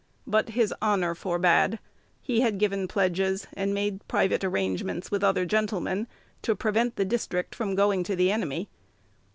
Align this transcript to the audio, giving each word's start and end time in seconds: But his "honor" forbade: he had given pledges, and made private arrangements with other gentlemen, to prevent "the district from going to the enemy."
But 0.25 0.49
his 0.57 0.73
"honor" 0.81 1.13
forbade: 1.13 1.77
he 2.19 2.41
had 2.41 2.57
given 2.57 2.87
pledges, 2.87 3.45
and 3.53 3.71
made 3.71 4.07
private 4.07 4.43
arrangements 4.43 5.11
with 5.11 5.23
other 5.23 5.45
gentlemen, 5.45 6.07
to 6.41 6.55
prevent 6.55 6.95
"the 6.95 7.05
district 7.05 7.53
from 7.53 7.75
going 7.75 8.03
to 8.05 8.15
the 8.15 8.31
enemy." 8.31 8.67